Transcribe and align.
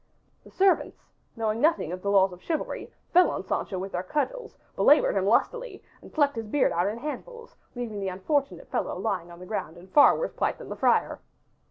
The 0.43 0.49
servants, 0.49 1.05
knowing 1.35 1.61
nothing 1.61 1.91
of 1.91 2.01
the 2.01 2.09
laws 2.09 2.33
of 2.33 2.41
chivalry, 2.41 2.91
fell 3.13 3.29
on 3.29 3.43
Sancho 3.45 3.77
with 3.77 3.91
their 3.91 4.01
cudgels, 4.01 4.57
belabored 4.75 5.15
him 5.15 5.25
lustily 5.27 5.83
and 6.01 6.11
plucked 6.11 6.37
his 6.37 6.47
beard 6.47 6.71
out 6.71 6.87
in 6.87 6.97
handfuls, 6.97 7.55
leaving 7.75 7.99
the 7.99 8.07
unfortunate 8.09 8.71
fellow 8.71 8.97
lying 8.97 9.29
on 9.29 9.37
the 9.37 9.45
ground 9.45 9.77
in 9.77 9.85
far 9.89 10.17
worse 10.17 10.33
plight 10.33 10.57
than 10.57 10.69
the 10.69 10.75
friar. 10.75 11.19